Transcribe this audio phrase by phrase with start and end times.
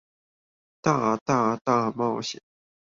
[0.81, 2.39] 大、大、大冒險